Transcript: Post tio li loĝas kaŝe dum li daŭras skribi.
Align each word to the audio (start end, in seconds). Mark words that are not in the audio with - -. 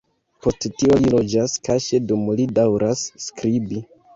Post 0.45 0.65
tio 0.77 0.95
li 1.01 1.11
loĝas 1.15 1.53
kaŝe 1.69 2.01
dum 2.13 2.25
li 2.41 2.49
daŭras 2.61 3.05
skribi. 3.29 3.85